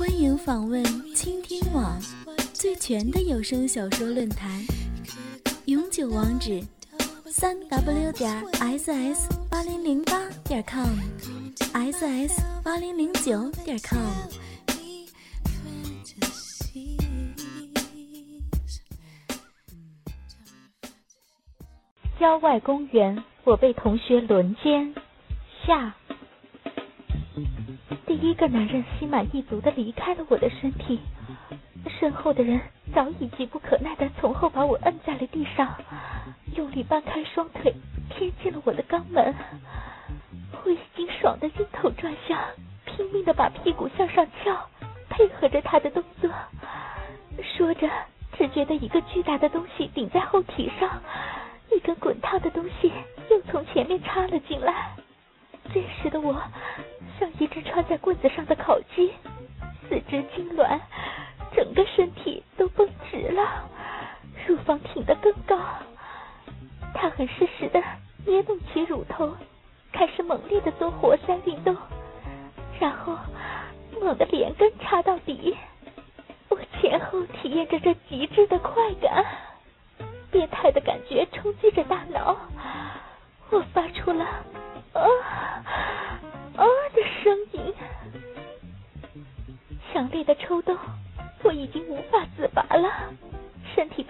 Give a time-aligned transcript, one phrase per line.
[0.00, 0.82] 欢迎访问
[1.14, 2.00] 倾听网
[2.54, 4.48] 最全的有声小说论坛，
[5.66, 6.58] 永久网址：
[7.26, 8.42] 三 w 点
[8.78, 14.00] ss 八零零八点 com，ss 八零零九点 com。
[22.18, 24.94] 郊外公园，我被同学轮奸。
[25.66, 25.94] 下，
[28.10, 30.98] 第一个男人心满意足的离开了我的身体，
[32.00, 32.60] 身后的人
[32.92, 35.76] 早已急不可耐的从后把我摁在了地上，
[36.56, 37.72] 用力掰开双腿
[38.10, 39.32] 贴近了我的肛门。
[40.64, 42.36] 我已经爽得晕头转向，
[42.84, 44.68] 拼命的把屁股向上翘，
[45.08, 46.28] 配合着他的动作。
[47.44, 47.88] 说着，
[48.36, 51.00] 只觉得一个巨大的东西顶在后体上，
[51.72, 52.92] 一根滚烫的东西
[53.30, 54.96] 又从前面插了进来。
[55.72, 56.42] 这时的我
[57.20, 59.12] 像一只穿在棍子上的烤鸡，
[59.86, 60.80] 四肢痉挛，
[61.54, 63.68] 整个身体都绷直了，
[64.46, 65.58] 乳房挺得更高。
[66.94, 67.82] 他很适时的
[68.24, 69.36] 捏动起乳头，
[69.92, 71.76] 开始猛烈的做活塞运动，
[72.80, 73.18] 然后
[74.00, 75.54] 猛地连根插到底。
[76.48, 79.22] 我前后体验着这极致的快感，
[80.30, 82.34] 变态的感觉冲击着大脑，
[83.50, 84.24] 我发出了。
[84.94, 85.04] 啊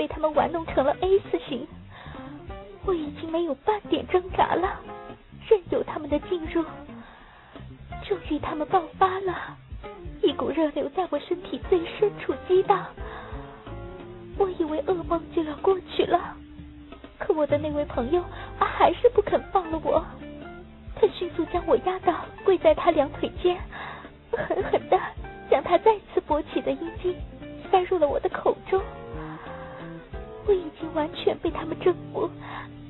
[0.00, 1.68] 被他们玩弄成了 A 字形，
[2.86, 4.80] 我已经没有半点挣扎了，
[5.46, 6.64] 任由他们的进入。
[8.08, 9.58] 终于，他们爆发了，
[10.22, 12.86] 一股热流在我身体最深处激荡，
[14.38, 16.34] 我以为噩梦就要过去了，
[17.18, 18.22] 可我的那位朋友
[18.58, 20.02] 啊还是不肯放了我。
[20.96, 23.54] 他迅速将我压倒，跪在他两腿间，
[24.30, 24.98] 狠狠的
[25.50, 27.14] 将他再次勃起的阴茎
[27.70, 28.80] 塞入了我的口中。
[30.50, 32.28] 我已经完全被他们征服，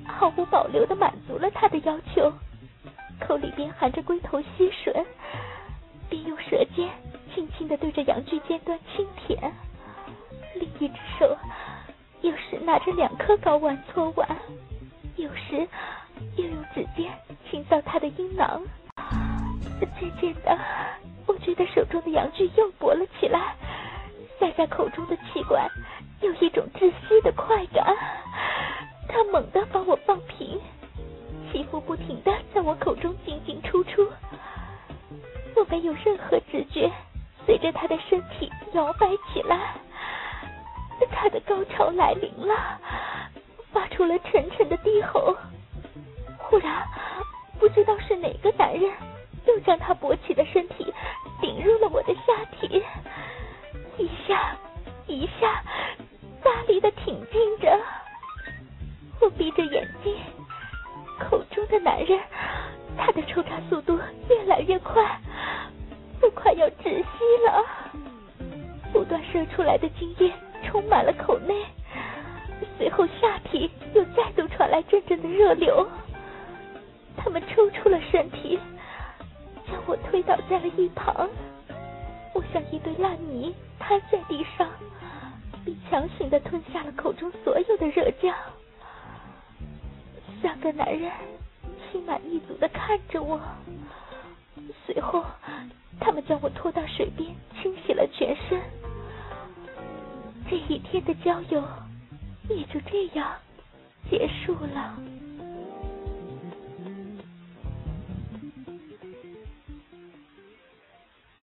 [0.06, 2.32] 毫无保留的满足了他的要求，
[3.20, 5.04] 口里边含着龟头吸吮，
[6.08, 6.88] 并用舌尖
[7.34, 9.52] 轻轻的对着阳具尖端轻舔，
[10.54, 11.36] 另一只手
[12.22, 14.26] 有时拿着两颗睾丸搓碗，
[15.16, 15.68] 有时
[16.36, 17.12] 又用指尖。
[17.50, 18.62] 清扫他的阴囊，
[19.98, 20.58] 渐渐的，
[21.26, 23.54] 我觉得手中的阳具又勃了起来，
[24.38, 25.68] 塞在口中的气管
[26.20, 27.96] 有一种窒息的快感。
[29.08, 30.60] 他猛地把我放平，
[31.50, 34.08] 气腹不停的在我口中进进出出。
[35.56, 36.90] 我没有任何知觉，
[37.44, 39.74] 随着他的身体摇摆起来，
[41.10, 42.80] 他的高潮来临了，
[43.72, 45.36] 发出了沉沉的低吼。
[46.38, 46.86] 忽然。
[47.58, 48.90] 不知道是哪个男人，
[49.46, 50.89] 又将他勃起的身体
[62.96, 63.98] 他的抽插速度
[64.28, 65.02] 越来越快，
[66.22, 67.64] 我快要窒息了。
[68.92, 70.32] 不断射出来的精液
[70.64, 71.64] 充满了口内，
[72.76, 75.88] 随后下体又再度传来阵阵的热流。
[77.16, 78.58] 他们抽出了身体，
[79.66, 81.28] 将我推倒在了一旁。
[82.34, 84.68] 我像一堆烂泥瘫在地上，
[85.64, 88.34] 并强行的吞下了口中所有的热浆。
[90.42, 91.10] 三个男人
[91.90, 93.40] 心满意足的看着我，
[94.86, 95.24] 随后
[95.98, 98.60] 他们将我拖到水边清洗了全身。
[100.48, 101.62] 这一天的郊游
[102.48, 103.32] 也就这样
[104.10, 104.96] 结束了。